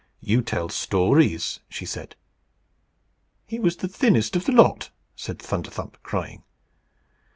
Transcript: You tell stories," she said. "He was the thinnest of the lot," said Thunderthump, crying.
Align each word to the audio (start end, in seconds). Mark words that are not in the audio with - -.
You 0.19 0.41
tell 0.41 0.67
stories," 0.69 1.59
she 1.69 1.85
said. 1.85 2.15
"He 3.45 3.59
was 3.59 3.75
the 3.77 3.87
thinnest 3.87 4.35
of 4.35 4.45
the 4.45 4.51
lot," 4.51 4.89
said 5.15 5.37
Thunderthump, 5.37 6.01
crying. 6.01 6.41